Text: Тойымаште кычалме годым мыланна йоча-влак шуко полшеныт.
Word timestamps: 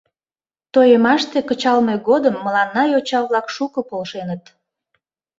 Тойымаште 0.73 1.39
кычалме 1.49 1.95
годым 2.07 2.35
мыланна 2.45 2.83
йоча-влак 2.93 3.47
шуко 3.55 3.79
полшеныт. 3.89 4.43